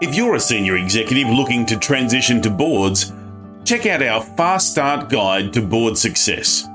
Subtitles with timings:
[0.00, 3.12] If you're a senior executive looking to transition to boards,
[3.64, 6.66] check out our Fast Start Guide to Board Success.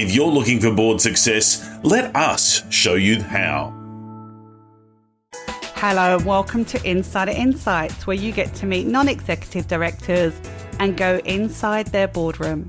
[0.00, 3.74] If you're looking for board success, let us show you how.
[5.74, 10.40] Hello, and welcome to Insider Insights, where you get to meet non executive directors
[10.78, 12.68] and go inside their boardroom.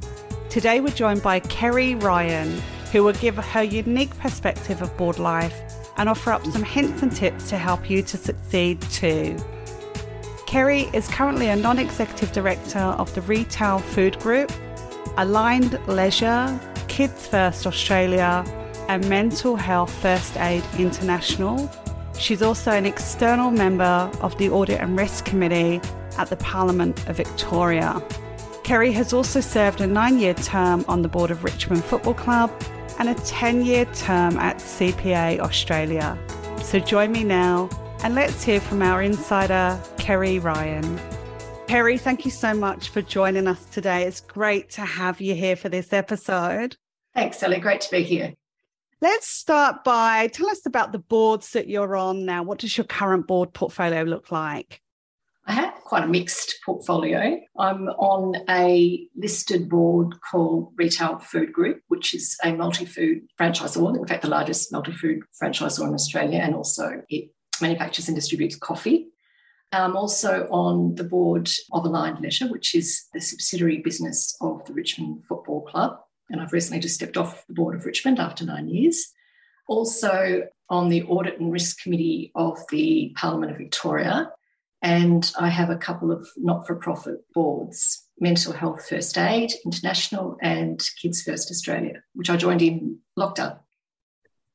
[0.50, 2.60] Today, we're joined by Kerry Ryan,
[2.92, 5.54] who will give her unique perspective of board life
[5.98, 9.38] and offer up some hints and tips to help you to succeed too.
[10.48, 14.52] Kerry is currently a non executive director of the Retail Food Group,
[15.18, 16.59] Aligned Leisure,
[16.90, 18.44] Kids First Australia,
[18.90, 21.72] and Mental Health First Aid International.
[22.18, 25.80] She's also an external member of the Audit and Risk Committee
[26.18, 28.04] at the Parliament of Victoria.
[28.64, 32.52] Kerry has also served a nine year term on the board of Richmond Football Club
[32.98, 36.18] and a 10 year term at CPA Australia.
[36.62, 37.70] So join me now
[38.03, 41.00] and let's hear from our insider, Kerry Ryan.
[41.70, 44.02] Kerry, thank you so much for joining us today.
[44.02, 46.75] It's great to have you here for this episode.
[47.14, 47.59] Thanks, Sally.
[47.59, 48.34] Great to be here.
[49.02, 52.42] Let's start by tell us about the boards that you're on now.
[52.42, 54.81] What does your current board portfolio look like?
[55.45, 57.40] I have quite a mixed portfolio.
[57.59, 63.95] I'm on a listed board called Retail Food Group, which is a multi food franchisor,
[63.95, 67.30] in fact, the largest multi food franchisor in Australia, and also it
[67.62, 69.09] manufactures and distributes coffee.
[69.72, 74.73] I'm also on the board of Aligned Leisure, which is the subsidiary business of the
[74.73, 76.00] Richmond Football Club.
[76.30, 79.12] And I've recently just stepped off the board of Richmond after nine years.
[79.67, 84.31] Also on the Audit and Risk Committee of the Parliament of Victoria,
[84.81, 90.38] and I have a couple of not for profit boards Mental Health First Aid International
[90.41, 93.59] and Kids First Australia, which I joined in lockdown.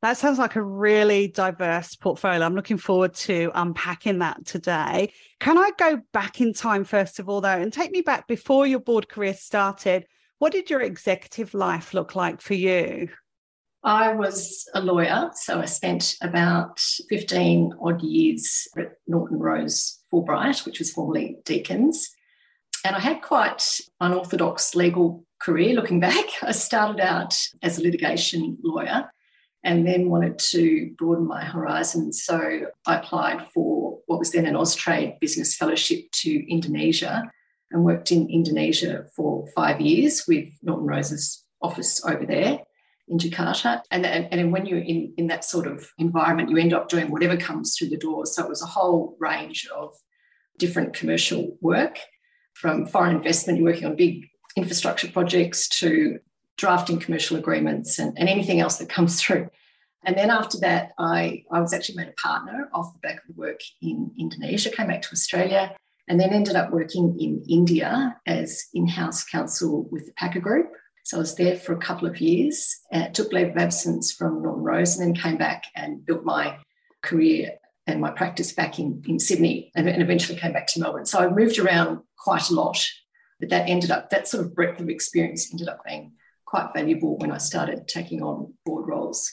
[0.04, 2.44] That sounds like a really diverse portfolio.
[2.44, 5.10] I'm looking forward to unpacking that today.
[5.40, 8.66] Can I go back in time, first of all, though, and take me back before
[8.66, 10.04] your board career started?
[10.40, 13.08] What did your executive life look like for you?
[13.82, 16.78] I was a lawyer, so I spent about
[17.08, 22.10] 15 odd years at Norton Rose Fulbright, which was formerly Deacon's.
[22.84, 26.26] And I had quite unorthodox legal career looking back.
[26.42, 29.08] I started out as a litigation lawyer
[29.64, 32.22] and then wanted to broaden my horizons.
[32.22, 37.30] So I applied for what was then an Austrade Business Fellowship to Indonesia
[37.70, 42.60] and worked in Indonesia for five years with Norton Rose's office over there
[43.08, 43.80] in Jakarta.
[43.90, 47.10] And, and, and when you're in, in that sort of environment, you end up doing
[47.10, 48.26] whatever comes through the door.
[48.26, 49.94] So it was a whole range of
[50.58, 51.98] different commercial work
[52.54, 54.26] from foreign investment, you're working on big
[54.56, 56.18] infrastructure projects to
[56.56, 59.48] drafting commercial agreements and, and anything else that comes through.
[60.06, 63.34] And then after that, I, I was actually made a partner off the back of
[63.34, 65.74] the work in Indonesia, came back to Australia,
[66.08, 70.70] and then ended up working in India as in house counsel with the Packer Group,
[71.04, 74.42] so I was there for a couple of years, uh, took leave of absence from
[74.42, 76.56] Norton Rose, and then came back and built my
[77.02, 81.04] career and my practice back in, in Sydney and, and eventually came back to Melbourne.
[81.04, 82.82] So I moved around quite a lot,
[83.38, 86.12] but that ended up, that sort of breadth of experience ended up being
[86.54, 89.32] quite valuable when I started taking on board roles.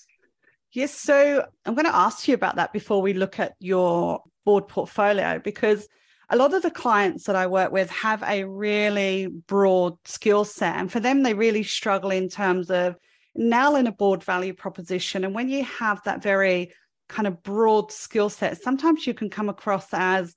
[0.72, 0.92] Yes.
[0.92, 5.38] So I'm going to ask you about that before we look at your board portfolio
[5.38, 5.88] because
[6.32, 10.78] a lot of the clients that I work with have a really broad skill set.
[10.78, 12.96] And for them, they really struggle in terms of
[13.36, 15.24] nailing a board value proposition.
[15.24, 16.74] And when you have that very
[17.08, 20.36] kind of broad skill set, sometimes you can come across as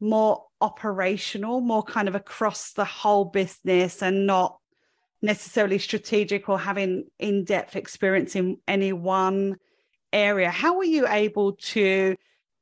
[0.00, 4.58] more operational, more kind of across the whole business and not
[5.22, 9.56] necessarily strategic or having in depth experience in any one
[10.12, 10.50] area.
[10.50, 12.16] How were you able to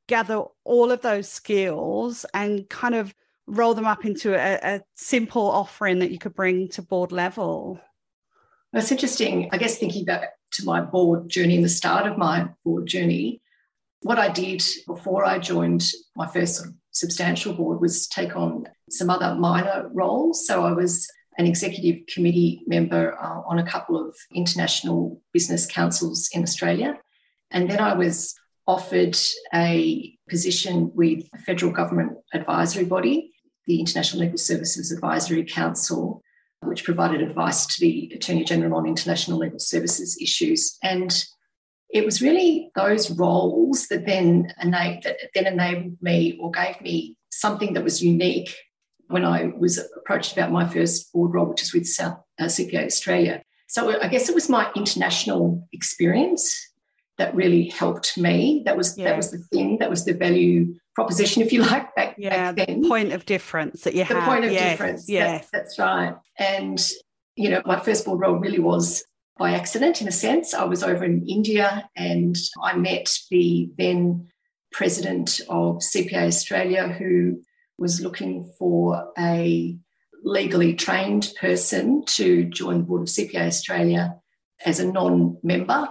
[0.07, 3.13] gather all of those skills and kind of
[3.47, 7.79] roll them up into a, a simple offering that you could bring to board level?
[8.73, 9.49] That's interesting.
[9.51, 13.41] I guess thinking back to my board journey and the start of my board journey,
[14.01, 15.85] what I did before I joined
[16.15, 20.45] my first substantial board was take on some other minor roles.
[20.45, 26.29] So I was an executive committee member uh, on a couple of international business councils
[26.33, 26.97] in Australia.
[27.51, 28.35] And then I was
[28.67, 29.17] offered
[29.53, 33.31] a position with a federal government advisory body,
[33.67, 36.21] the International Legal Services Advisory Council,
[36.63, 40.77] which provided advice to the Attorney General on international legal services issues.
[40.81, 41.23] And
[41.89, 47.15] it was really those roles that then enabled, that then enabled me or gave me
[47.29, 48.55] something that was unique
[49.07, 52.85] when I was approached about my first board role, which is with South uh, CPA
[52.85, 53.43] Australia.
[53.67, 56.71] So I guess it was my international experience
[57.17, 58.63] that really helped me.
[58.65, 59.05] That was yeah.
[59.05, 59.77] that was the thing.
[59.79, 62.87] That was the value proposition, if you like, back, yeah, back then.
[62.87, 64.23] point of difference that you the have.
[64.23, 65.09] The point of yes, difference.
[65.09, 66.15] Yes, that's, that's right.
[66.37, 66.79] And
[67.35, 69.03] you know, my first board role really was
[69.37, 70.53] by accident, in a sense.
[70.53, 74.27] I was over in India and I met the then
[74.71, 77.41] president of CPA Australia, who
[77.77, 79.77] was looking for a
[80.23, 84.15] legally trained person to join the board of CPA Australia
[84.65, 85.87] as a non member.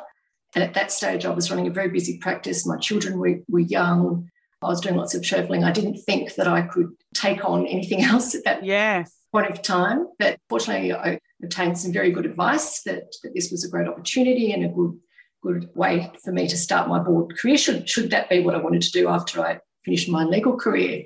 [0.55, 2.67] And at that stage, I was running a very busy practice.
[2.67, 4.29] My children were, were young.
[4.63, 5.65] I was doing lots of traveling.
[5.65, 9.13] I didn't think that I could take on anything else at that yes.
[9.33, 10.07] point of time.
[10.19, 14.53] But fortunately, I obtained some very good advice that, that this was a great opportunity
[14.53, 14.99] and a good
[15.43, 17.59] good way for me to start my board career.
[17.59, 21.05] Should should that be what I wanted to do after I finished my legal career?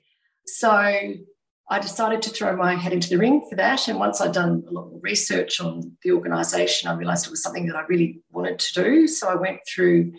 [0.48, 0.70] So
[1.70, 3.88] I decided to throw my head into the ring for that.
[3.88, 7.42] And once I'd done a lot more research on the organisation, I realised it was
[7.42, 9.06] something that I really wanted to do.
[9.06, 10.12] So I went through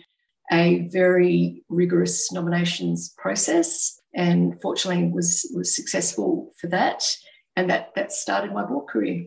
[0.52, 7.04] a very rigorous nominations process and fortunately was was successful for that.
[7.56, 9.26] And that that started my board career.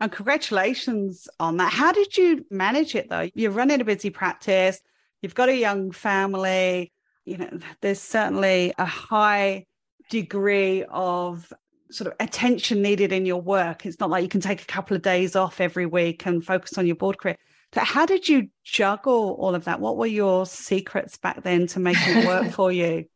[0.00, 1.72] And congratulations on that.
[1.72, 3.30] How did you manage it though?
[3.34, 4.80] You're running a busy practice,
[5.22, 6.92] you've got a young family,
[7.24, 9.66] you know, there's certainly a high
[10.12, 11.50] degree of
[11.90, 13.86] sort of attention needed in your work.
[13.86, 16.76] It's not like you can take a couple of days off every week and focus
[16.76, 17.36] on your board career.
[17.74, 19.80] So how did you juggle all of that?
[19.80, 23.06] What were your secrets back then to make it work for you?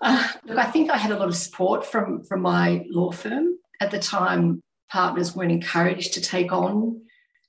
[0.00, 3.58] Uh, look, I think I had a lot of support from from my law firm
[3.80, 7.02] at the time partners weren't encouraged to take on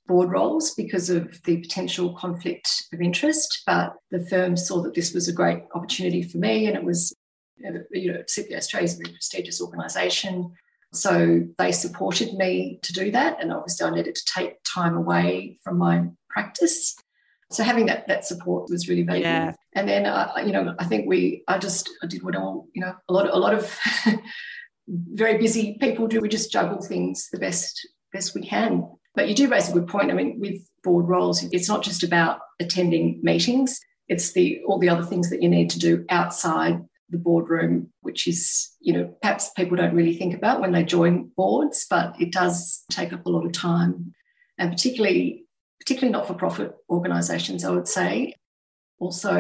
[0.07, 3.63] board roles because of the potential conflict of interest.
[3.65, 7.13] But the firm saw that this was a great opportunity for me, and it was,
[7.57, 10.51] you know, CPA Australia is a very prestigious organisation.
[10.93, 15.57] So they supported me to do that, and obviously I needed to take time away
[15.63, 16.95] from my practice.
[17.51, 19.29] So having that that support was really valuable.
[19.29, 19.53] Yeah.
[19.73, 22.81] And then, uh, you know, I think we, I just, I did what all, you
[22.81, 23.77] know, a lot, a lot of
[24.87, 26.21] very busy people do.
[26.21, 28.89] We just juggle things the best best we can.
[29.13, 30.11] But you do raise a good point.
[30.11, 33.79] I mean, with board roles, it's not just about attending meetings.
[34.07, 38.27] It's the all the other things that you need to do outside the boardroom, which
[38.27, 42.31] is, you know, perhaps people don't really think about when they join boards, but it
[42.31, 44.13] does take up a lot of time.
[44.57, 45.45] And particularly,
[45.79, 48.33] particularly not-for-profit organisations, I would say,
[48.99, 49.33] also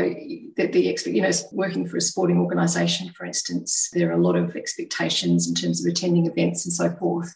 [0.57, 4.21] that the, the you know working for a sporting organisation for instance there are a
[4.21, 7.33] lot of expectations in terms of attending events and so forth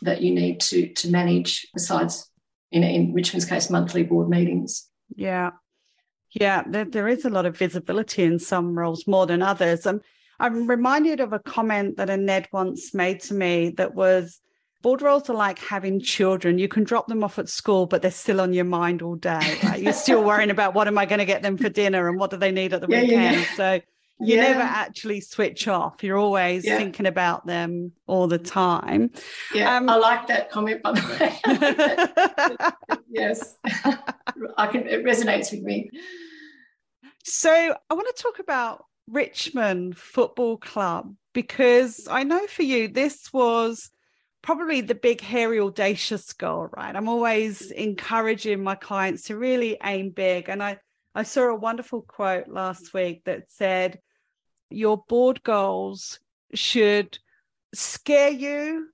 [0.00, 2.30] that you need to to manage besides
[2.70, 4.88] in richmond's case monthly board meetings.
[5.16, 5.50] Yeah
[6.40, 10.00] yeah there, there is a lot of visibility in some roles more than others and
[10.38, 14.40] i'm reminded of a comment that a ned once made to me that was
[14.86, 16.60] board roles are like having children.
[16.60, 19.58] You can drop them off at school, but they're still on your mind all day.
[19.64, 19.82] Right?
[19.82, 22.30] You're still worrying about what am I going to get them for dinner and what
[22.30, 23.34] do they need at the yeah, weekend.
[23.34, 23.56] Yeah, yeah.
[23.56, 23.80] So
[24.20, 26.04] you never actually switch off.
[26.04, 29.10] You're always thinking about them all the time.
[29.52, 32.92] Yeah, um, I like that comment by the way.
[33.10, 33.56] yes,
[34.56, 34.86] I can.
[34.86, 35.90] It resonates with me.
[37.28, 43.32] So I want to talk about Richmond Football Club because I know for you this
[43.32, 43.90] was
[44.42, 46.94] probably the big, hairy, audacious goal, right?
[46.94, 50.48] I'm always encouraging my clients to really aim big.
[50.48, 50.78] And I,
[51.16, 53.98] I saw a wonderful quote last week that said,
[54.70, 56.20] Your board goals
[56.54, 57.18] should
[57.74, 58.86] scare you,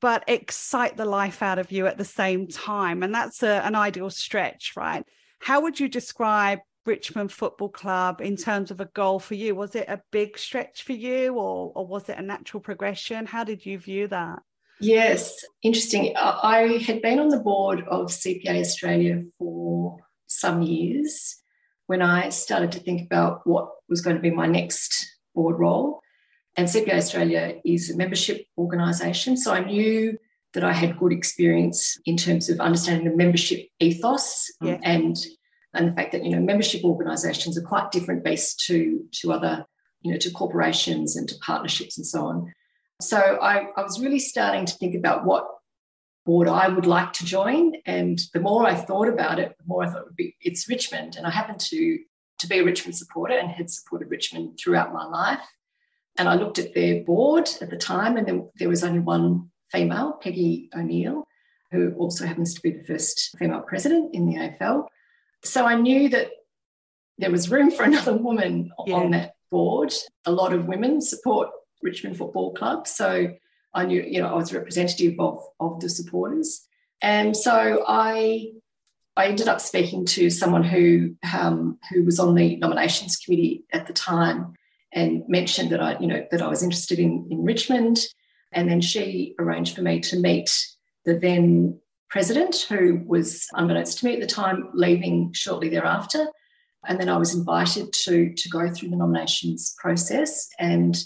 [0.00, 3.04] but excite the life out of you at the same time.
[3.04, 5.04] And that's a, an ideal stretch, right?
[5.38, 9.54] How would you describe Richmond Football Club in terms of a goal for you?
[9.54, 13.26] Was it a big stretch for you or, or was it a natural progression?
[13.26, 14.40] How did you view that?
[14.80, 16.14] Yes, interesting.
[16.16, 21.36] I had been on the board of CPA Australia for some years
[21.86, 26.00] when I started to think about what was going to be my next board role.
[26.56, 29.36] And CPA Australia is a membership organisation.
[29.36, 30.18] So I knew
[30.54, 34.78] that I had good experience in terms of understanding the membership ethos um, yeah.
[34.82, 35.16] and
[35.76, 39.64] and the fact that you know membership organisations are quite different based to to other
[40.02, 42.52] you know to corporations and to partnerships and so on.
[43.00, 45.46] So I, I was really starting to think about what
[46.24, 47.74] board I would like to join.
[47.84, 50.68] And the more I thought about it, the more I thought it would be it's
[50.68, 51.16] Richmond.
[51.16, 51.98] And I happened to
[52.38, 55.46] to be a Richmond supporter and had supported Richmond throughout my life.
[56.18, 60.18] And I looked at their board at the time, and there was only one female,
[60.22, 61.26] Peggy O'Neill,
[61.70, 64.86] who also happens to be the first female president in the AFL.
[65.44, 66.30] So I knew that
[67.18, 68.94] there was room for another woman yeah.
[68.94, 69.92] on that board.
[70.24, 71.50] A lot of women support
[71.82, 72.86] Richmond Football Club.
[72.86, 73.34] So
[73.74, 76.66] I knew, you know, I was representative of, of the supporters.
[77.02, 78.52] And so I
[79.18, 83.86] I ended up speaking to someone who um, who was on the nominations committee at
[83.86, 84.54] the time
[84.92, 87.98] and mentioned that I, you know, that I was interested in, in Richmond.
[88.52, 90.66] And then she arranged for me to meet
[91.04, 96.26] the then president, who was, unbeknownst to me at the time, leaving shortly thereafter.
[96.86, 100.48] And then I was invited to, to go through the nominations process.
[100.58, 100.96] And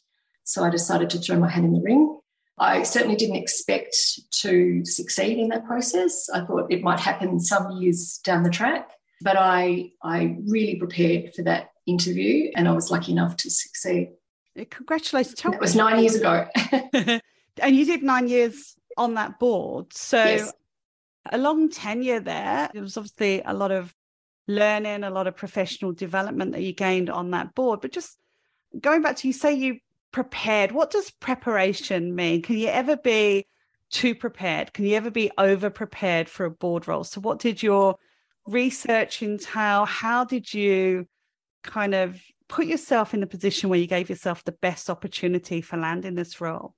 [0.45, 2.19] so I decided to throw my hand in the ring.
[2.59, 3.97] I certainly didn't expect
[4.43, 6.29] to succeed in that process.
[6.29, 8.91] I thought it might happen some years down the track,
[9.23, 14.11] but I, I really prepared for that interview and I was lucky enough to succeed.
[14.59, 15.37] Uh, congratulations.
[15.37, 16.47] Tell it was nine years ago.
[16.93, 19.93] and you did nine years on that board.
[19.95, 20.53] So yes.
[21.31, 22.71] A long tenure there.
[22.73, 23.95] There was obviously a lot of
[24.47, 27.81] learning, a lot of professional development that you gained on that board.
[27.81, 28.19] But just
[28.79, 29.79] going back to you say you
[30.13, 30.73] prepared.
[30.73, 32.43] What does preparation mean?
[32.43, 33.47] Can you ever be
[33.91, 34.73] too prepared?
[34.73, 37.05] Can you ever be over prepared for a board role?
[37.05, 37.97] So, what did your
[38.47, 39.85] research entail?
[39.85, 41.07] How did you
[41.63, 45.77] kind of put yourself in the position where you gave yourself the best opportunity for
[45.77, 46.75] landing this role?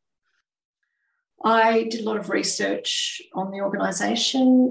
[1.44, 4.70] I did a lot of research on the organisation,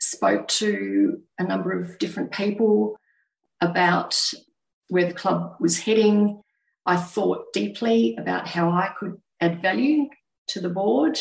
[0.00, 2.96] spoke to a number of different people
[3.60, 4.18] about
[4.88, 6.42] where the club was heading,
[6.86, 10.08] I thought deeply about how I could add value
[10.48, 11.18] to the board.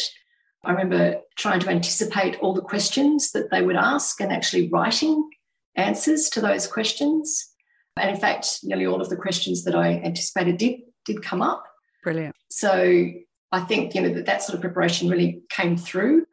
[0.64, 5.30] I remember trying to anticipate all the questions that they would ask and actually writing
[5.76, 7.50] answers to those questions.
[7.96, 11.64] And in fact, nearly all of the questions that I anticipated did, did come up.
[12.04, 12.36] Brilliant.
[12.50, 13.06] So
[13.52, 16.26] I think you know that, that sort of preparation really came through.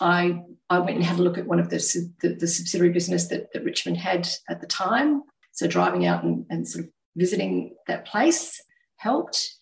[0.00, 1.78] I I went and had a look at one of the,
[2.20, 5.22] the, the subsidiary business that, that Richmond had at the time.
[5.52, 8.60] So driving out and, and sort of visiting that place
[8.96, 9.54] helped.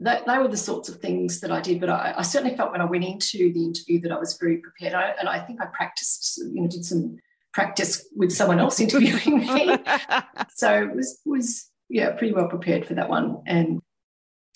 [0.00, 2.72] That, they were the sorts of things that I did, but I, I, certainly felt
[2.72, 4.94] when I went into the interview that I was very prepared.
[4.94, 7.16] I, and I think I practiced, you know, did some
[7.54, 9.76] practice with someone else interviewing me.
[10.54, 13.42] so it was was yeah, pretty well prepared for that one.
[13.46, 13.80] And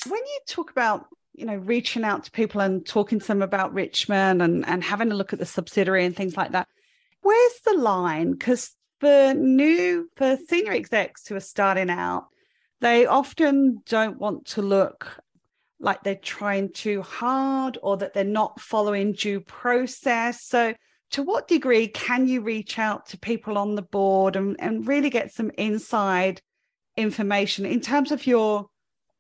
[0.09, 1.07] when you talk about
[1.37, 5.13] you know reaching out to people and talking to them about Richmond and and having
[5.13, 6.69] a look at the subsidiary and things like that,
[7.23, 8.33] where's the line?
[8.33, 12.27] Because for new for senior execs who are starting out,
[12.81, 15.21] they often don't want to look
[15.79, 20.43] like they're trying too hard or that they're not following due process.
[20.43, 20.75] So,
[21.11, 25.11] to what degree can you reach out to people on the board and, and really
[25.11, 26.41] get some inside
[26.97, 28.67] information in terms of your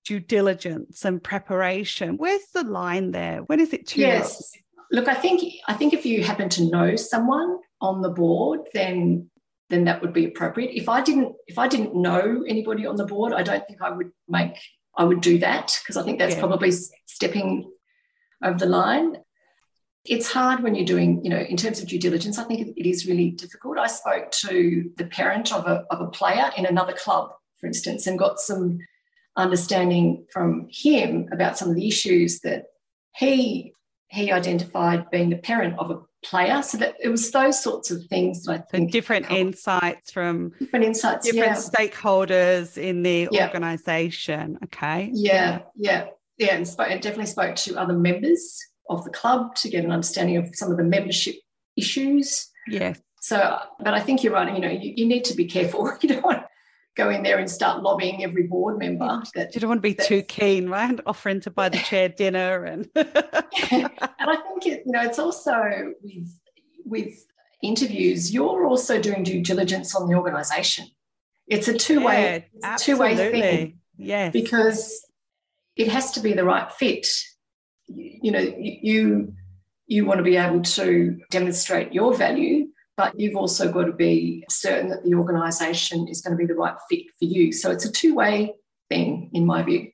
[0.06, 2.16] due diligence and preparation?
[2.16, 3.40] Where's the line there?
[3.40, 4.52] When is it too yes.
[4.92, 9.28] Look, I think I think if you happen to know someone on the board, then
[9.68, 10.70] then that would be appropriate.
[10.74, 13.90] If I didn't, if I didn't know anybody on the board, I don't think I
[13.90, 14.56] would make,
[14.96, 16.40] I would do that because I think that's yeah.
[16.40, 17.68] probably stepping
[18.44, 19.16] over the line.
[20.04, 22.88] It's hard when you're doing, you know, in terms of due diligence, I think it
[22.88, 23.76] is really difficult.
[23.76, 28.06] I spoke to the parent of a, of a player in another club, for instance,
[28.06, 28.78] and got some
[29.36, 32.66] understanding from him about some of the issues that
[33.16, 33.72] he
[34.08, 36.62] he identified being the parent of a player.
[36.62, 40.84] So that it was those sorts of things that I think different insights from different
[40.84, 41.88] insights, different yeah.
[41.88, 43.46] stakeholders in the yeah.
[43.46, 44.58] organization.
[44.64, 45.10] Okay.
[45.12, 46.06] Yeah, yeah,
[46.38, 49.90] yeah, and, spoke, and definitely spoke to other members of the club to get an
[49.90, 51.36] understanding of some of the membership
[51.76, 52.48] issues.
[52.68, 52.94] Yeah.
[53.20, 54.52] So, but I think you're right.
[54.54, 55.92] You know, you, you need to be careful.
[56.00, 56.45] You don't want
[56.96, 59.22] go in there and start lobbying every board member.
[59.34, 60.98] That, you don't want to be too keen, right?
[61.06, 62.88] Offering to buy the chair dinner and.
[62.96, 63.10] and
[63.70, 66.40] I think it, you know it's also with
[66.84, 67.26] with
[67.62, 68.32] interviews.
[68.32, 70.86] You're also doing due diligence on the organisation.
[71.46, 73.78] It's a two way yeah, two way thing.
[73.96, 74.30] Yeah.
[74.30, 75.06] Because
[75.76, 77.06] it has to be the right fit.
[77.86, 79.34] You, you know, you
[79.86, 82.65] you want to be able to demonstrate your value
[82.96, 86.58] but you've also got to be certain that the organisation is going to be the
[86.58, 87.52] right fit for you.
[87.52, 88.54] So it's a two way
[88.88, 89.90] thing, in my view.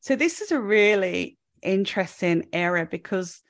[0.00, 3.42] So this is a really interesting area because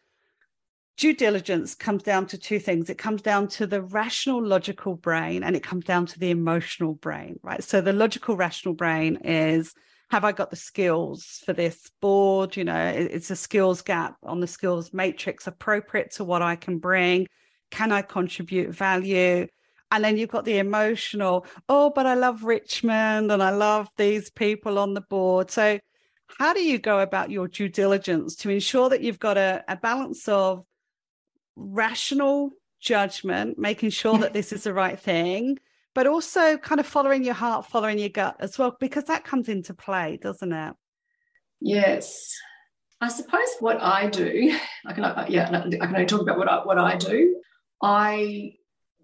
[0.97, 5.44] due diligence comes down to two things it comes down to the rational logical brain
[5.44, 9.73] and it comes down to the emotional brain right so the logical rational brain is
[10.11, 14.40] have i got the skills for this board you know it's a skills gap on
[14.40, 17.26] the skills matrix appropriate to what i can bring
[17.70, 19.46] can I contribute value?
[19.92, 24.30] And then you've got the emotional, oh, but I love Richmond and I love these
[24.30, 25.50] people on the board.
[25.50, 25.80] So,
[26.38, 29.76] how do you go about your due diligence to ensure that you've got a, a
[29.76, 30.64] balance of
[31.56, 32.50] rational
[32.80, 34.34] judgment, making sure that mm-hmm.
[34.34, 35.58] this is the right thing,
[35.94, 39.48] but also kind of following your heart, following your gut as well, because that comes
[39.48, 40.74] into play, doesn't it?
[41.60, 42.36] Yes.
[43.00, 46.64] I suppose what I do, I can, yeah, I can only talk about what I,
[46.64, 47.40] what I do.
[47.82, 48.54] I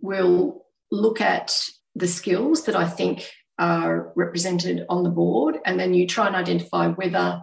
[0.00, 1.58] will look at
[1.94, 3.28] the skills that I think
[3.58, 7.42] are represented on the board, and then you try and identify whether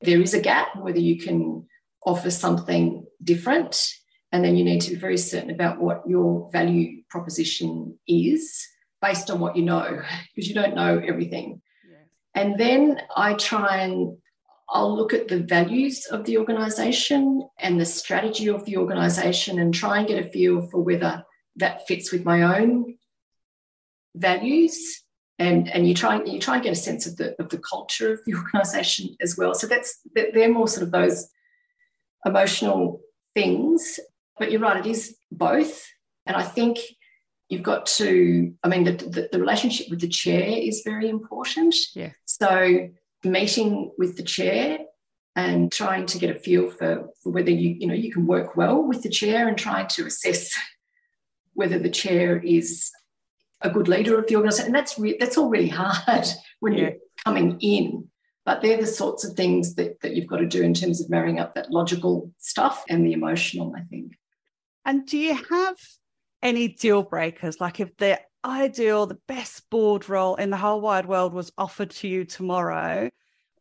[0.00, 1.66] there is a gap, whether you can
[2.04, 3.88] offer something different.
[4.32, 8.66] And then you need to be very certain about what your value proposition is
[9.00, 10.02] based on what you know,
[10.34, 11.62] because you don't know everything.
[12.34, 14.16] And then I try and
[14.68, 19.74] I'll look at the values of the organisation and the strategy of the organisation and
[19.74, 21.22] try and get a feel for whether
[21.56, 22.96] that fits with my own
[24.14, 25.02] values.
[25.38, 28.12] And, and you try you try and get a sense of the of the culture
[28.12, 29.54] of the organisation as well.
[29.54, 31.28] So that's they're more sort of those
[32.24, 33.00] emotional
[33.34, 33.98] things.
[34.38, 35.86] But you're right, it is both.
[36.26, 36.78] And I think
[37.48, 41.74] you've got to, I mean, the, the, the relationship with the chair is very important.
[41.94, 42.10] Yeah.
[42.24, 42.88] So
[43.24, 44.78] meeting with the chair
[45.36, 48.56] and trying to get a feel for, for whether you, you know, you can work
[48.56, 50.52] well with the chair and trying to assess
[51.54, 52.90] whether the chair is
[53.60, 54.66] a good leader of the organisation.
[54.66, 56.26] And that's re- that's all really hard
[56.60, 56.80] when yeah.
[56.80, 56.92] you're
[57.24, 58.08] coming in.
[58.44, 61.08] But they're the sorts of things that, that you've got to do in terms of
[61.08, 64.12] marrying up that logical stuff and the emotional, I think.
[64.84, 65.76] And do you have
[66.42, 67.58] any deal breakers?
[67.58, 71.90] Like if the ideal, the best board role in the whole wide world was offered
[71.90, 73.10] to you tomorrow,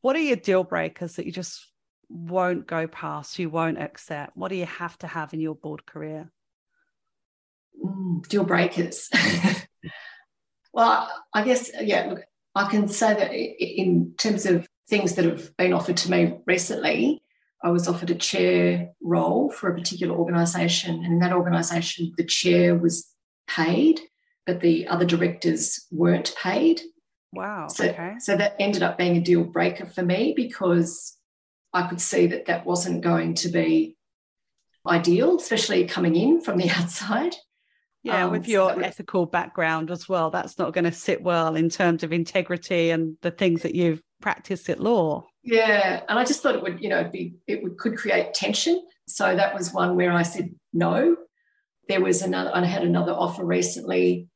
[0.01, 1.71] what are your deal breakers that you just
[2.09, 4.35] won't go past, you won't accept?
[4.35, 6.29] What do you have to have in your board career?
[7.83, 9.09] Mm, deal breakers.
[10.73, 12.23] well, I guess, yeah, look,
[12.55, 17.23] I can say that in terms of things that have been offered to me recently,
[17.63, 22.25] I was offered a chair role for a particular organisation, and in that organisation, the
[22.25, 23.07] chair was
[23.47, 24.01] paid,
[24.45, 26.81] but the other directors weren't paid.
[27.31, 27.67] Wow.
[27.67, 28.15] So, okay.
[28.19, 31.17] so that ended up being a deal breaker for me because
[31.73, 33.97] I could see that that wasn't going to be
[34.87, 37.35] ideal, especially coming in from the outside.
[38.03, 41.55] Yeah, um, with your so ethical background as well, that's not going to sit well
[41.55, 45.25] in terms of integrity and the things that you've practiced at law.
[45.41, 48.85] Yeah, and I just thought it would, you know, be it would could create tension.
[49.07, 51.15] So that was one where I said no.
[51.87, 52.51] There was another.
[52.53, 54.27] I had another offer recently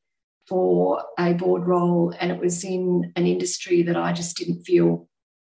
[0.48, 5.08] for a board role, and it was in an industry that I just didn't feel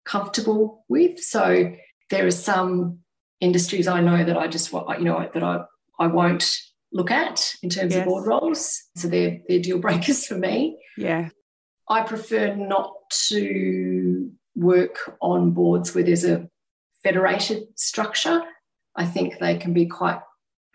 [0.06, 1.19] comfortable with.
[1.19, 1.73] So
[2.10, 2.99] there are some
[3.39, 5.62] industries I know that I just, you know, that I
[5.99, 6.49] I won't
[6.91, 8.01] look at in terms yes.
[8.01, 8.84] of board roles.
[8.95, 10.77] So they're they're deal breakers for me.
[10.97, 11.30] Yeah.
[11.89, 12.93] I prefer not
[13.30, 16.47] to work on boards where there's a
[17.04, 18.41] federated structure.
[18.95, 20.19] I think they can be quite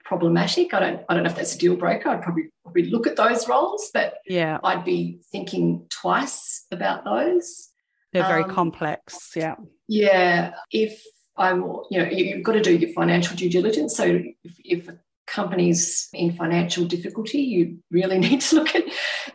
[0.06, 0.72] problematic.
[0.72, 2.08] I don't I don't know if that's a deal breaker.
[2.08, 7.70] I'd probably probably look at those roles, but yeah, I'd be thinking twice about those.
[8.12, 9.32] They're very um, complex.
[9.34, 9.56] Yeah.
[9.88, 10.54] Yeah.
[10.70, 11.02] If
[11.36, 13.94] I'm, you know, you've got to do your financial due diligence.
[13.94, 14.04] So
[14.42, 14.88] if, if
[15.26, 18.84] companies in financial difficulty, you really need to look at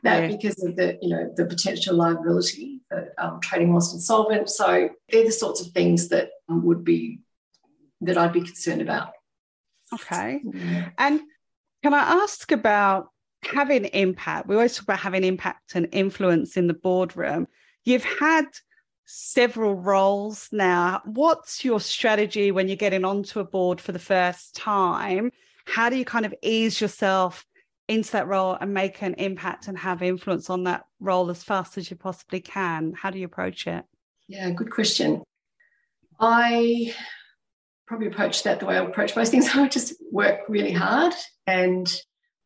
[0.04, 0.28] that yeah.
[0.28, 4.50] because of the you know the potential liability for um, trading whilst insolvent.
[4.50, 7.20] So they're the sorts of things that would be
[8.02, 9.12] that I'd be concerned about.
[9.94, 10.42] Okay,
[10.98, 11.22] and
[11.84, 13.08] can I ask about
[13.44, 14.48] having impact?
[14.48, 17.48] We always talk about having impact and influence in the boardroom.
[17.84, 18.46] You've had
[19.06, 21.02] several roles now.
[21.06, 25.32] What's your strategy when you're getting onto a board for the first time?
[25.66, 27.46] how do you kind of ease yourself
[27.88, 31.78] into that role and make an impact and have influence on that role as fast
[31.78, 32.94] as you possibly can?
[32.94, 33.84] How do you approach it?
[34.28, 35.24] Yeah, good question.
[36.20, 36.94] I
[37.92, 39.50] probably approach that the way I approach most things.
[39.54, 41.14] I would just work really hard
[41.46, 41.94] and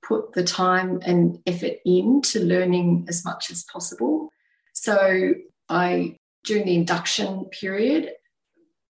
[0.01, 4.29] put the time and effort into learning as much as possible.
[4.73, 5.35] So
[5.69, 8.09] I during the induction period,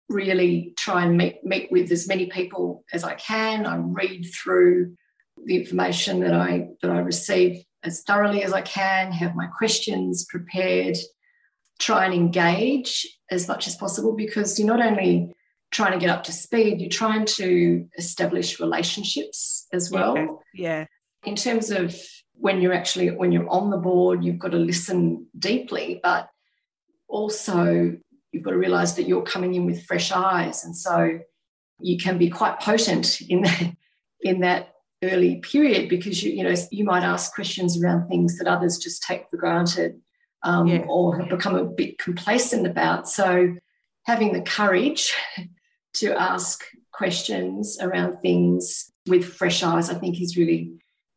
[0.07, 3.65] really try and meet, meet with as many people as I can.
[3.65, 4.95] I read through
[5.43, 10.25] the information that I that I receive as thoroughly as I can, have my questions
[10.29, 10.95] prepared,
[11.79, 15.33] try and engage as much as possible because you're not only
[15.75, 20.15] trying to get up to speed, you're trying to establish relationships as well.
[20.15, 20.33] Yeah.
[20.53, 20.85] yeah.
[21.25, 21.93] In terms of
[22.33, 26.29] when you're actually when you're on the board, you've got to listen deeply, but
[27.09, 27.97] also
[28.31, 30.63] you've got to realize that you're coming in with fresh eyes.
[30.63, 31.19] And so
[31.79, 33.75] you can be quite potent in that,
[34.21, 38.47] in that early period because you, you know, you might ask questions around things that
[38.47, 39.99] others just take for granted
[40.43, 40.85] um, yeah.
[40.87, 43.09] or have become a bit complacent about.
[43.09, 43.55] So
[44.05, 45.13] having the courage
[45.95, 50.73] to ask questions around things with fresh eyes, I think is really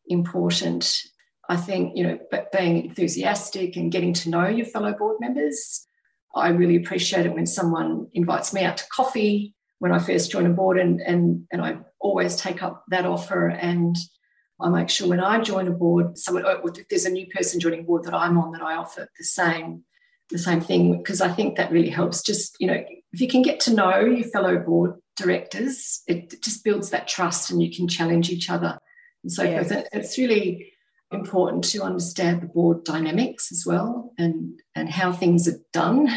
[0.06, 1.02] important.
[1.48, 5.86] I think, you know, but being enthusiastic and getting to know your fellow board members.
[6.34, 10.46] I really appreciate it when someone invites me out to coffee when I first join
[10.46, 13.48] a board, and, and, and I always take up that offer.
[13.48, 13.96] And
[14.60, 17.60] I make sure when I join a board, someone, oh, if there's a new person
[17.60, 19.84] joining board that I'm on, that I offer the same
[20.30, 22.22] the same thing because I think that really helps.
[22.22, 26.64] Just you know, if you can get to know your fellow board directors, it just
[26.64, 28.78] builds that trust, and you can challenge each other
[29.22, 29.68] and so yes.
[29.68, 29.88] forth.
[29.92, 30.72] It's really
[31.10, 36.08] important to understand the board dynamics as well, and and how things are done,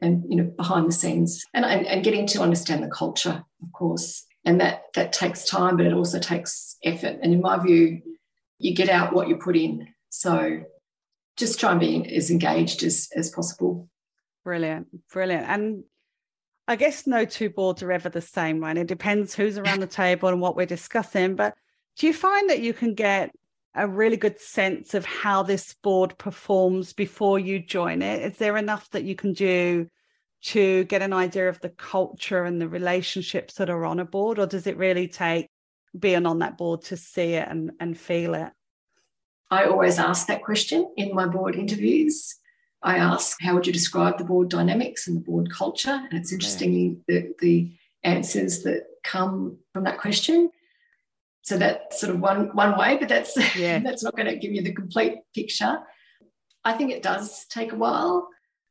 [0.00, 3.72] and you know behind the scenes, and and, and getting to understand the culture, of
[3.72, 7.18] course, and that that takes time, but it also takes effort.
[7.22, 8.02] And in my view,
[8.58, 9.88] you get out what you put in.
[10.10, 10.62] So
[11.36, 13.88] just try and be as engaged as, as possible.
[14.44, 15.48] Brilliant, brilliant.
[15.48, 15.84] And
[16.66, 18.76] I guess no two boards are ever the same, right?
[18.76, 21.36] It depends who's around the table and what we're discussing.
[21.36, 21.54] But
[21.96, 23.32] do you find that you can get
[23.74, 28.22] a really good sense of how this board performs before you join it?
[28.22, 29.88] Is there enough that you can do
[30.44, 34.38] to get an idea of the culture and the relationships that are on a board,
[34.38, 35.48] or does it really take
[35.98, 38.50] being on that board to see it and, and feel it?
[39.50, 42.36] I always ask that question in my board interviews.
[42.84, 45.90] I ask, how would you describe the board dynamics and the board culture?
[46.10, 50.50] And it's interesting the, the answers that come from that question.
[51.42, 53.80] So that's sort of one one way, but that's yeah.
[53.80, 55.78] that's not going to give you the complete picture.
[56.64, 58.28] I think it does take a while.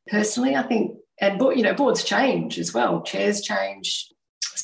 [0.08, 3.02] Personally, I think, and you know, boards change as well.
[3.02, 4.12] Chairs change,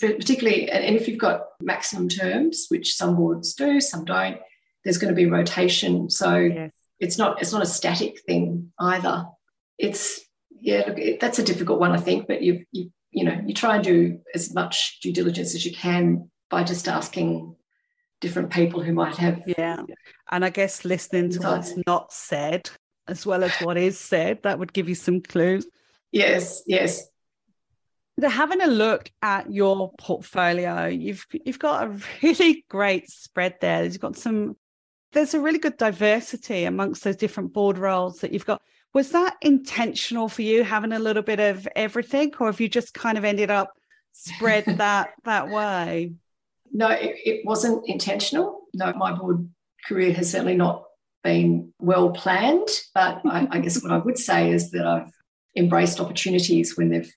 [0.00, 4.38] particularly, and if you've got maximum terms, which some boards do, some don't
[4.84, 6.10] there's going to be rotation.
[6.10, 6.72] So yes.
[6.98, 9.26] it's not it's not a static thing either.
[9.80, 12.28] It's yeah, look, it, that's a difficult one, I think.
[12.28, 15.72] But you you you know you try and do as much due diligence as you
[15.72, 17.56] can by just asking
[18.20, 19.82] different people who might have yeah.
[20.30, 22.70] And I guess listening to what's not said
[23.08, 25.66] as well as what is said that would give you some clues.
[26.12, 27.06] Yes, yes.
[28.16, 33.84] They're having a look at your portfolio, you've you've got a really great spread there.
[33.84, 34.56] You've got some
[35.12, 38.62] there's a really good diversity amongst those different board roles that you've got.
[38.92, 42.92] Was that intentional for you having a little bit of everything, or have you just
[42.92, 43.72] kind of ended up
[44.12, 46.12] spread that that way?
[46.72, 48.62] No, it, it wasn't intentional.
[48.74, 49.48] No, my board
[49.86, 50.84] career has certainly not
[51.22, 52.68] been well planned.
[52.94, 55.12] But I, I guess what I would say is that I've
[55.56, 57.12] embraced opportunities when they've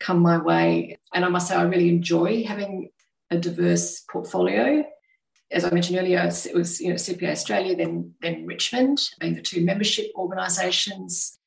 [0.00, 0.98] come my way.
[1.12, 2.90] And I must say, I really enjoy having
[3.30, 4.84] a diverse portfolio
[5.50, 9.64] as I mentioned earlier, it was you know CPA Australia, then then Richmond, the two
[9.64, 11.38] membership organisations.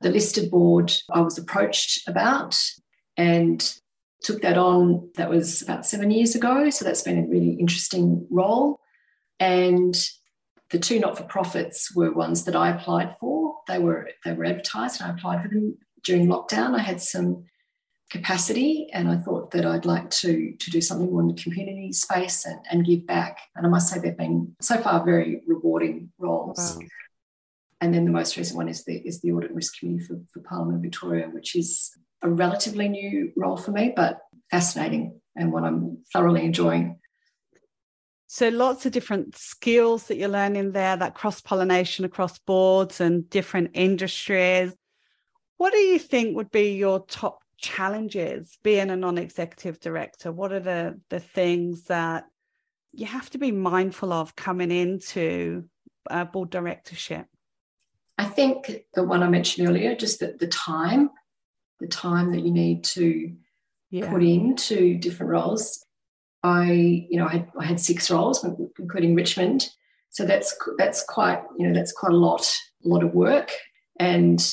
[0.00, 2.60] The listed board I was approached about
[3.16, 3.72] and
[4.22, 5.10] took that on.
[5.14, 8.80] That was about seven years ago, so that's been a really interesting role.
[9.38, 9.94] And
[10.70, 13.56] the two not-for-profits were ones that I applied for.
[13.68, 16.74] They were they were advertised, and I applied for them during lockdown.
[16.74, 17.44] I had some
[18.12, 18.88] capacity.
[18.92, 22.44] And I thought that I'd like to, to do something more in the community space
[22.44, 23.38] and, and give back.
[23.56, 26.76] And I must say, they've been so far very rewarding roles.
[26.78, 26.86] Wow.
[27.80, 30.20] And then the most recent one is the, is the Audit and Risk Committee for,
[30.32, 34.20] for Parliament of Victoria, which is a relatively new role for me, but
[34.50, 36.98] fascinating and one I'm thoroughly enjoying.
[38.28, 43.28] So lots of different skills that you're learning there, that cross pollination across boards and
[43.28, 44.72] different industries.
[45.56, 50.30] What do you think would be your top challenges being a non-executive director?
[50.30, 52.24] What are the the things that
[52.92, 55.64] you have to be mindful of coming into
[56.10, 57.26] uh, board directorship?
[58.18, 61.08] I think the one I mentioned earlier, just that the time,
[61.80, 63.32] the time that you need to
[63.90, 64.10] yeah.
[64.10, 65.84] put into different roles.
[66.42, 66.72] I,
[67.08, 68.44] you know, I had, I had six roles,
[68.78, 69.70] including Richmond.
[70.10, 72.42] So that's that's quite, you know, that's quite a lot,
[72.84, 73.50] a lot of work.
[73.98, 74.44] And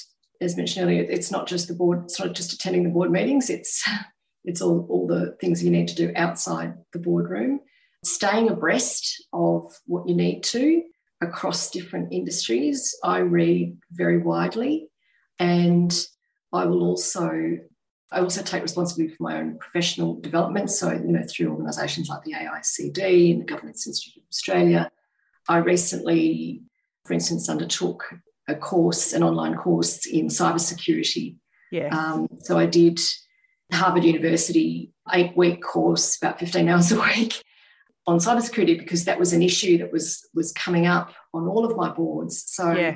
[0.42, 3.50] as mentioned earlier, it's not just the board, it's not just attending the board meetings,
[3.50, 3.88] it's
[4.46, 7.60] it's all, all the things you need to do outside the boardroom.
[8.06, 10.82] Staying abreast of what you need to
[11.22, 12.96] across different industries.
[13.04, 14.88] I read very widely
[15.38, 15.94] and
[16.54, 17.60] I will also
[18.12, 20.72] I also take responsibility for my own professional development.
[20.72, 24.90] So, you know, through organisations like the AICD and the Governance Institute of Australia.
[25.48, 26.64] I recently,
[27.06, 28.04] for instance, undertook
[28.50, 31.36] a course, an online course in cybersecurity.
[31.72, 31.88] Yeah.
[31.96, 33.00] Um, so I did
[33.72, 37.44] Harvard University eight week course, about 15 hours a week
[38.08, 41.78] on cybersecurity because that was an issue that was was coming up on all of
[41.78, 42.44] my boards.
[42.48, 42.96] So yeah.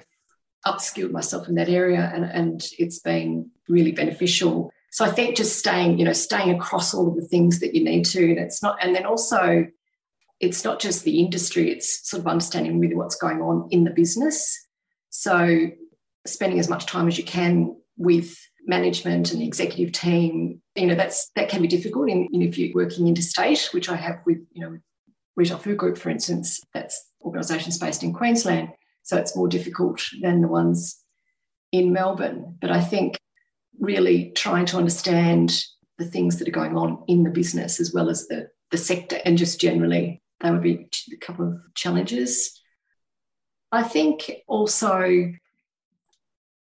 [0.65, 4.71] upskilled myself in that area and, and it's been really beneficial.
[4.91, 7.83] So I think just staying, you know, staying across all of the things that you
[7.83, 9.65] need to, and it's not, and then also
[10.39, 13.91] it's not just the industry, it's sort of understanding really what's going on in the
[13.91, 14.67] business.
[15.15, 15.69] So,
[16.25, 20.95] spending as much time as you can with management and the executive team, you know,
[20.95, 24.39] that's that can be difficult in, in if you're working interstate, which I have with,
[24.53, 24.79] you know,
[25.35, 28.69] Retail Food Group, for instance, that's organisations based in Queensland.
[29.03, 30.97] So it's more difficult than the ones
[31.71, 32.57] in Melbourne.
[32.59, 33.19] But I think
[33.79, 35.63] really trying to understand
[35.99, 39.19] the things that are going on in the business as well as the, the sector
[39.25, 42.59] and just generally, that would be a couple of challenges.
[43.73, 45.33] I think also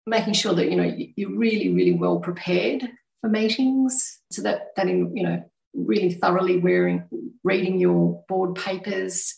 [0.06, 2.88] making sure that you know you're really really well prepared
[3.20, 4.18] for meetings.
[4.32, 7.04] So that that in you know really thoroughly wearing
[7.44, 9.34] reading your board papers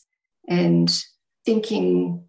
[0.49, 0.89] and
[1.45, 2.25] thinking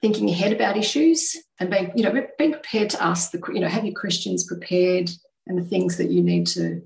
[0.00, 3.66] thinking ahead about issues and being you know being prepared to ask the you know
[3.66, 5.10] have your questions prepared
[5.48, 6.80] and the things that you need to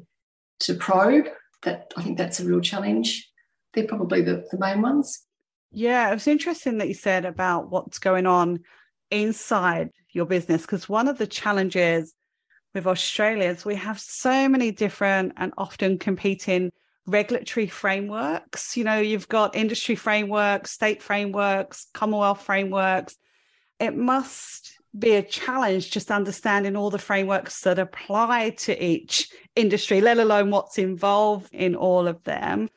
[0.61, 1.27] to probe
[1.65, 3.29] that i think that's a real challenge.
[3.75, 5.23] They're probably the, the main ones
[5.73, 8.61] yeah it was interesting that you said about what's going on
[9.11, 12.15] inside your business because one of the challenges
[12.75, 16.71] with australia is we have so many different and often competing
[17.07, 18.77] regulatory frameworks.
[18.77, 23.17] You know, you've got industry frameworks, state frameworks, Commonwealth frameworks.
[23.81, 30.01] It must be a challenge just understanding all the frameworks that apply to each industry,
[30.01, 32.69] let alone what's involved in all of them.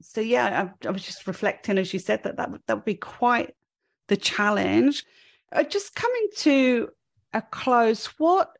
[0.00, 2.94] So yeah, I, I was just reflecting as you said that that, that would be
[2.94, 3.54] quite
[4.08, 5.04] the challenge.
[5.52, 6.88] Uh, just coming to
[7.32, 8.50] a close, what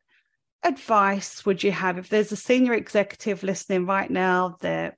[0.63, 4.57] advice would you have if there's a senior executive listening right now?
[4.59, 4.97] They're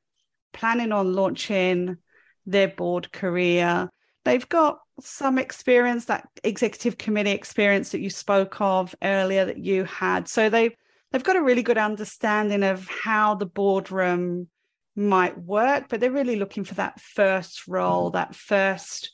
[0.54, 1.97] planning on launching
[2.45, 3.89] their board career.
[4.25, 9.84] They've got some experience, that executive committee experience that you spoke of earlier that you
[9.86, 10.27] had.
[10.27, 10.75] So they
[11.12, 14.47] they've got a really good understanding of how the boardroom
[14.95, 18.17] might work, but they're really looking for that first role, mm-hmm.
[18.17, 19.12] that first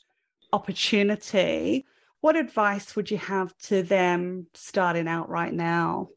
[0.52, 1.86] opportunity.
[2.20, 6.08] What advice would you have to them starting out right now?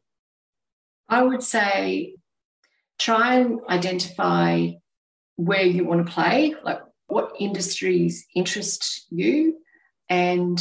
[1.08, 2.16] I would say
[2.98, 4.70] try and identify
[5.36, 9.58] where you want to play, like what industries interest you,
[10.08, 10.58] and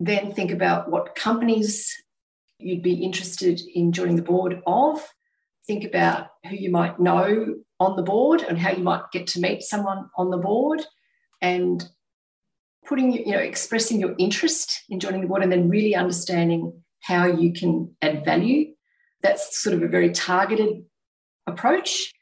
[0.00, 1.92] then think about what companies
[2.58, 5.04] you'd be interested in joining the board of.
[5.66, 9.40] Think about who you might know on the board and how you might get to
[9.40, 10.84] meet someone on the board
[11.40, 11.88] and
[12.86, 17.26] putting, you know, expressing your interest in joining the board and then really understanding how
[17.26, 18.72] you can add value.
[19.22, 20.84] That's sort of a very targeted
[21.46, 22.12] approach.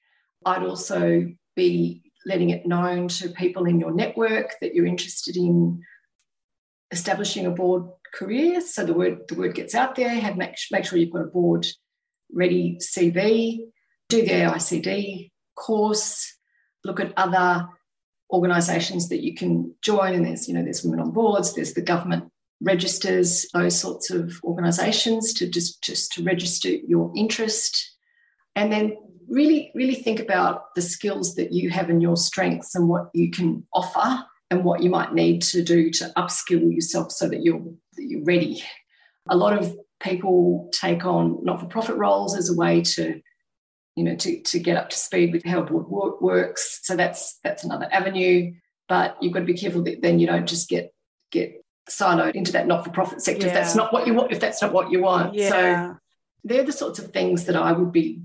[0.44, 5.82] I'd also be letting it known to people in your network that you're interested in
[6.90, 8.60] establishing a board career.
[8.60, 10.08] So the word the word gets out there.
[10.08, 11.66] Have make, make sure you've got a board
[12.32, 13.58] ready CV.
[14.08, 16.32] Do the AICD course.
[16.84, 17.66] Look at other
[18.30, 20.14] organisations that you can join.
[20.14, 21.54] And there's you know there's women on boards.
[21.54, 23.46] There's the government registers.
[23.52, 27.96] Those sorts of organisations to just just to register your interest.
[28.54, 28.96] And then
[29.28, 33.30] really, really think about the skills that you have and your strengths and what you
[33.30, 37.60] can offer and what you might need to do to upskill yourself so that you're,
[37.60, 38.62] that you're ready.
[39.28, 43.20] A lot of people take on not-for-profit roles as a way to
[43.96, 46.94] you know to, to get up to speed with how a board work works so
[46.94, 48.52] that's that's another avenue
[48.88, 50.94] but you've got to be careful that then you don't just get
[51.30, 53.48] get siloed into that not-for-profit sector yeah.
[53.48, 55.48] if that's not what you want if that's not what you want yeah.
[55.48, 55.96] so
[56.44, 58.22] they're the sorts of things that i would be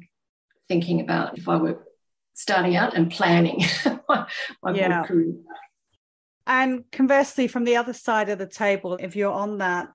[0.71, 1.85] thinking about if I were
[2.33, 3.61] starting out and planning
[4.07, 4.25] my,
[4.63, 5.03] my yeah.
[5.03, 5.33] career.
[6.47, 9.89] And conversely, from the other side of the table, if you're on that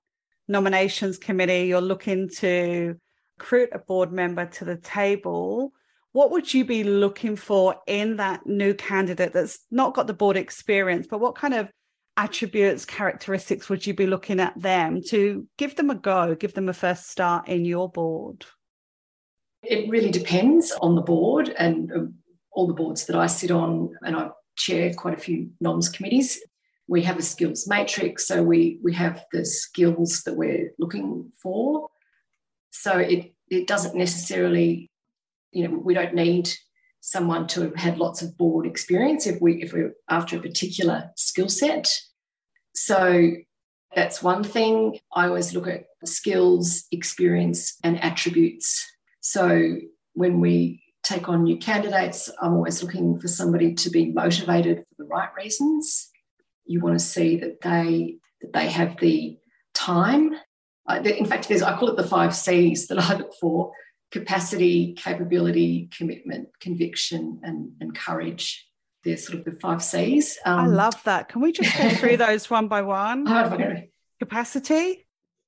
[0.47, 2.95] nominations committee, you're looking to
[3.37, 5.71] recruit a board member to the table,
[6.11, 10.37] what would you be looking for in that new candidate that's not got the board
[10.37, 11.69] experience, but what kind of
[12.17, 16.69] attributes, characteristics would you be looking at them to give them a go, give them
[16.69, 18.45] a first start in your board?
[19.61, 22.13] It really depends on the board and um,
[22.51, 26.39] all the boards that I sit on, and I chair quite a few noms committees.
[26.87, 31.89] We have a skills matrix, so we we have the skills that we're looking for.
[32.81, 34.89] So it it doesn't necessarily,
[35.51, 36.49] you know, we don't need
[36.99, 41.11] someone to have had lots of board experience if we if we're after a particular
[41.15, 41.97] skill set.
[42.73, 43.31] So
[43.95, 44.99] that's one thing.
[45.15, 48.85] I always look at skills, experience, and attributes
[49.27, 49.75] so
[50.13, 55.03] when we take on new candidates, I'm always looking for somebody to be motivated for
[55.03, 56.09] the right reasons.
[56.65, 59.37] You want to see that they that they have the
[59.73, 60.33] time.
[60.87, 63.73] Uh, in fact, there's I call it the five C's that I look for:
[64.11, 68.67] capacity, capability, commitment, conviction, and, and courage.
[69.03, 70.37] they're sort of the five C's.
[70.45, 71.29] Um, I love that.
[71.29, 73.27] Can we just go through those one by one?
[73.27, 73.81] Oh,
[74.19, 75.05] Capacity,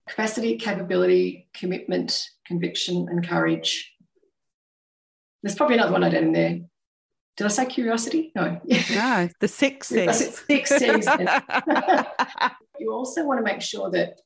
[0.07, 3.93] capacity, capability, commitment, conviction, and courage.
[5.41, 6.59] There's probably another one I did in there.
[7.37, 8.31] Did I say curiosity?
[8.35, 8.59] No.
[8.65, 10.39] no, the six C's.
[10.45, 11.07] Six C's.
[12.79, 14.19] you also want to make sure that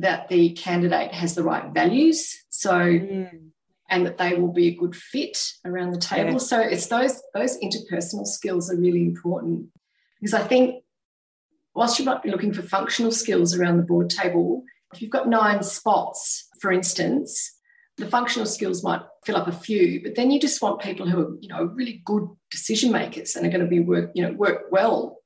[0.00, 2.36] that the candidate has the right values.
[2.50, 3.48] So mm
[3.88, 6.32] and that they will be a good fit around the table.
[6.32, 6.38] Yeah.
[6.38, 9.68] So it's those those interpersonal skills are really important
[10.20, 10.84] because I think
[11.74, 15.28] whilst you might be looking for functional skills around the board table, if you've got
[15.28, 17.56] nine spots, for instance,
[17.96, 21.20] the functional skills might fill up a few, but then you just want people who
[21.20, 24.32] are, you know, really good decision makers and are going to be work, you know,
[24.32, 25.18] work well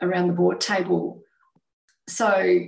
[0.00, 1.22] around the board table.
[2.08, 2.60] So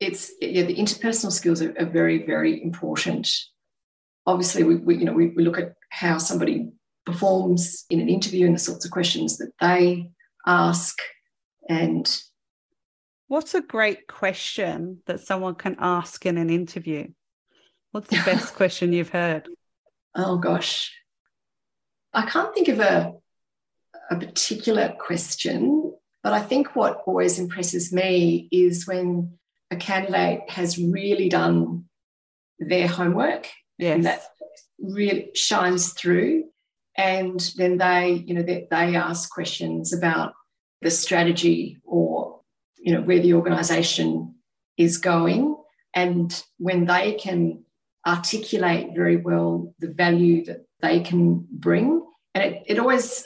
[0.00, 3.28] it's yeah, the interpersonal skills are, are very, very important.
[4.26, 6.70] Obviously we, we you know we, we look at how somebody
[7.06, 10.10] performs in an interview and the sorts of questions that they
[10.46, 10.98] ask.
[11.68, 12.06] And
[13.28, 17.08] what's a great question that someone can ask in an interview?
[17.92, 19.48] What's the best question you've heard?
[20.14, 20.94] Oh gosh.
[22.12, 23.14] I can't think of a
[24.10, 29.38] a particular question but i think what always impresses me is when
[29.70, 31.84] a candidate has really done
[32.58, 33.94] their homework Yes.
[33.94, 34.22] And that
[34.80, 36.44] really shines through.
[36.96, 40.34] And then they, you know, they, they ask questions about
[40.82, 42.40] the strategy or,
[42.76, 44.34] you know, where the organization
[44.76, 45.56] is going.
[45.94, 47.64] And when they can
[48.06, 52.04] articulate very well the value that they can bring,
[52.34, 53.24] and it, it always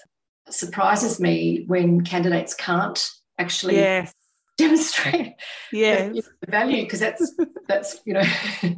[0.51, 4.13] surprises me when candidates can't actually yes.
[4.59, 5.35] demonstrate
[5.73, 7.35] yeah the, value because that's
[7.67, 8.23] that's you know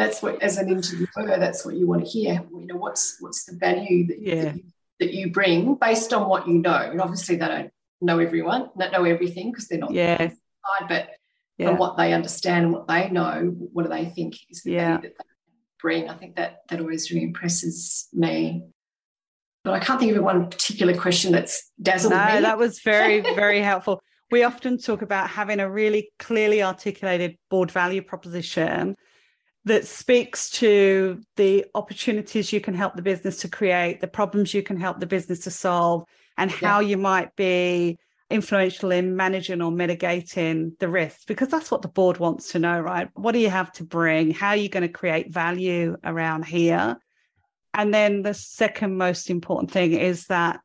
[0.00, 1.06] that's what as an interviewer
[1.38, 2.42] that's what you want to hear.
[2.52, 4.44] You know what's what's the value that, yeah.
[4.44, 4.62] that, you,
[5.00, 6.74] that you bring based on what you know.
[6.74, 10.30] And obviously they don't know everyone not know everything because they're not yeah.
[10.88, 11.10] but
[11.58, 11.68] yeah.
[11.68, 14.96] from what they understand and what they know what do they think is the yeah.
[14.96, 15.24] value that they
[15.80, 16.08] bring?
[16.08, 18.64] I think that that always really impresses me.
[19.62, 22.40] But i can't think of one particular question that's dazzled no, me.
[22.40, 27.70] that was very very helpful we often talk about having a really clearly articulated board
[27.70, 28.96] value proposition
[29.64, 34.62] that speaks to the opportunities you can help the business to create, the problems you
[34.62, 36.04] can help the business to solve,
[36.38, 36.88] and how yeah.
[36.88, 37.98] you might be
[38.30, 42.78] influential in managing or mitigating the risks because that's what the board wants to know
[42.80, 43.08] right?
[43.14, 44.30] What do you have to bring?
[44.30, 46.96] How are you going to create value around here?
[47.74, 50.60] And then the second most important thing is that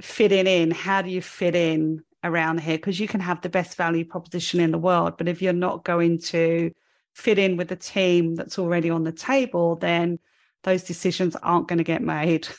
[0.00, 0.70] fitting in.
[0.70, 4.58] How do you fit in around here because you can have the best value proposition
[4.58, 6.72] in the world but if you're not going to
[7.14, 10.18] fit in with the team that's already on the table, then
[10.64, 12.48] those decisions aren't going to get made.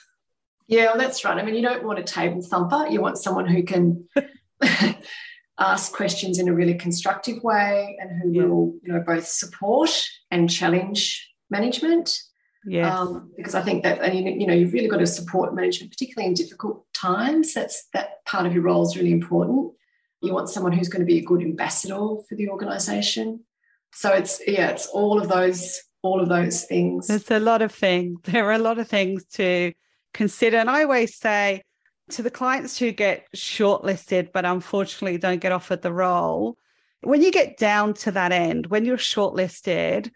[0.67, 1.37] Yeah, well, that's right.
[1.37, 2.87] I mean, you don't want a table thumper.
[2.89, 4.09] You want someone who can
[5.59, 8.45] ask questions in a really constructive way and who yeah.
[8.45, 9.91] will, you know, both support
[10.31, 12.19] and challenge management.
[12.65, 12.99] Yeah.
[12.99, 15.91] Um, because I think that, and you, you know, you've really got to support management,
[15.91, 17.53] particularly in difficult times.
[17.53, 19.73] That's that part of your role is really important.
[20.21, 23.41] You want someone who's going to be a good ambassador for the organisation
[23.95, 27.71] so it's yeah it's all of those all of those things there's a lot of
[27.71, 29.73] things there are a lot of things to
[30.13, 31.61] consider and i always say
[32.09, 36.57] to the clients who get shortlisted but unfortunately don't get offered the role
[37.01, 40.11] when you get down to that end when you're shortlisted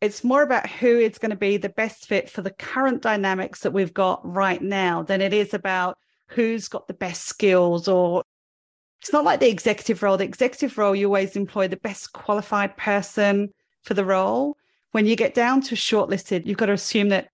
[0.00, 3.60] it's more about who is going to be the best fit for the current dynamics
[3.60, 8.22] that we've got right now than it is about who's got the best skills or
[9.00, 10.16] it's not like the executive role.
[10.16, 13.48] The executive role, you always employ the best qualified person
[13.82, 14.56] for the role.
[14.92, 17.28] When you get down to shortlisted, you've got to assume that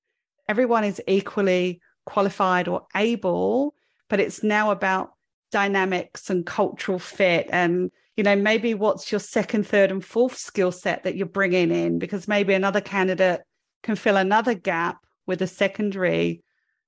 [0.48, 3.74] everyone is equally qualified or able,
[4.08, 5.12] but it's now about
[5.50, 10.72] dynamics and cultural fit and you know maybe what's your second third and fourth skill
[10.72, 13.42] set that you're bringing in because maybe another candidate
[13.82, 16.42] can fill another gap with a secondary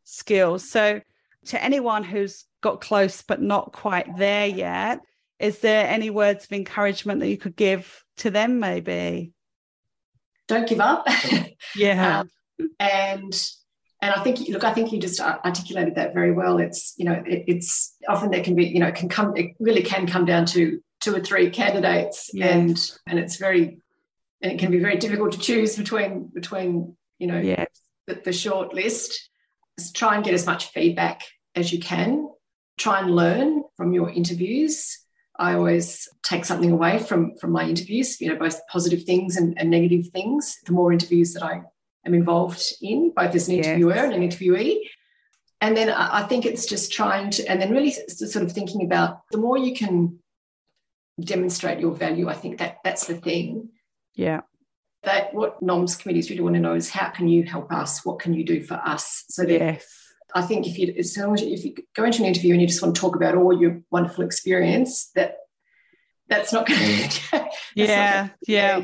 [0.04, 1.00] skill so
[1.46, 5.00] to anyone who's got close but not quite there yet,
[5.38, 9.32] is there any words of encouragement that you could give to them maybe?
[10.46, 11.06] Don't give up.
[11.76, 12.20] yeah.
[12.20, 12.30] um,
[12.80, 13.50] and
[14.00, 16.58] and I think look, I think you just articulated that very well.
[16.58, 19.54] It's you know it, it's often there can be you know it can come it
[19.58, 22.50] really can come down to two or three candidates yes.
[22.52, 23.80] and and it's very
[24.42, 27.68] and it can be very difficult to choose between between you know yes.
[28.06, 29.30] the, the short list.
[29.78, 31.22] Just try and get as much feedback
[31.54, 32.28] as you can.
[32.78, 34.98] Try and learn from your interviews.
[35.38, 39.56] I always take something away from, from my interviews, you know, both positive things and,
[39.56, 40.58] and negative things.
[40.66, 41.62] The more interviews that I
[42.04, 44.04] am involved in, both as an interviewer yes.
[44.04, 44.80] and an interviewee.
[45.60, 49.20] and then I think it's just trying to, and then really sort of thinking about
[49.30, 50.18] the more you can
[51.20, 52.28] demonstrate your value.
[52.28, 53.70] I think that that's the thing.
[54.14, 54.42] Yeah.
[55.02, 58.04] That what NOMS committees really want to know is how can you help us?
[58.04, 59.24] What can you do for us?
[59.28, 59.86] So that yes.
[60.34, 62.60] I think if you as long as you, if you go into an interview and
[62.60, 65.36] you just want to talk about all your wonderful experience, that
[66.28, 67.30] that's not going mm.
[67.30, 67.48] to.
[67.74, 68.78] yeah, yeah.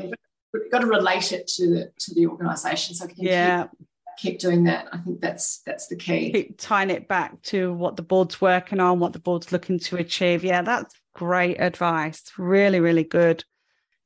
[0.53, 2.95] We've got to relate it to the to the organisation.
[2.95, 3.63] So yeah.
[3.63, 4.87] Keep, keep doing that.
[4.91, 6.31] I think that's that's the key.
[6.31, 9.97] Keep tying it back to what the board's working on, what the board's looking to
[9.97, 10.43] achieve.
[10.43, 12.23] Yeah, that's great advice.
[12.37, 13.43] Really, really good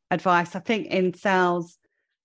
[0.09, 0.55] advice.
[0.55, 1.77] I think in sales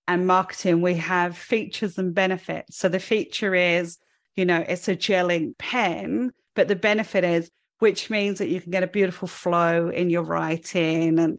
[0.06, 2.76] and marketing, we have features and benefits.
[2.76, 3.98] So the feature is,
[4.36, 8.70] you know, it's a gelling pen, but the benefit is, which means that you can
[8.70, 11.38] get a beautiful flow in your writing and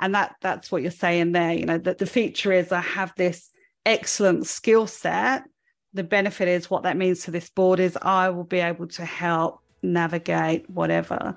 [0.00, 3.12] and that that's what you're saying there you know that the feature is i have
[3.16, 3.50] this
[3.86, 5.44] excellent skill set
[5.94, 9.04] the benefit is what that means to this board is I will be able to
[9.04, 11.36] help navigate whatever.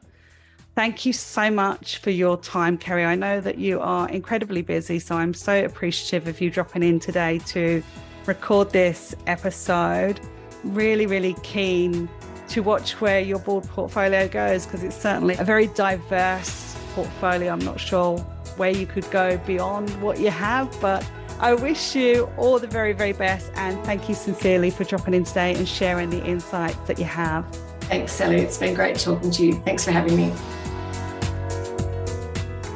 [0.73, 3.03] Thank you so much for your time, Kerry.
[3.03, 6.99] I know that you are incredibly busy, so I'm so appreciative of you dropping in
[6.99, 7.83] today to
[8.25, 10.21] record this episode.
[10.63, 12.07] Really, really keen
[12.49, 17.51] to watch where your board portfolio goes because it's certainly a very diverse portfolio.
[17.51, 18.19] I'm not sure
[18.55, 21.05] where you could go beyond what you have, but
[21.39, 25.25] I wish you all the very, very best and thank you sincerely for dropping in
[25.25, 27.45] today and sharing the insights that you have.
[27.81, 28.37] Thanks, Sally.
[28.37, 29.53] It's been great talking to you.
[29.65, 30.31] Thanks for having me.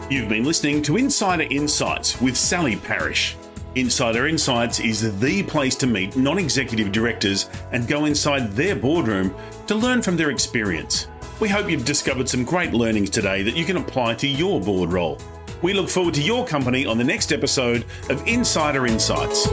[0.07, 3.35] You've been listening to Insider Insights with Sally Parish.
[3.73, 9.33] Insider Insights is the place to meet non executive directors and go inside their boardroom
[9.65, 11.07] to learn from their experience.
[11.39, 14.93] We hope you've discovered some great learnings today that you can apply to your board
[14.93, 15.17] role.
[15.63, 19.47] We look forward to your company on the next episode of Insider Insights.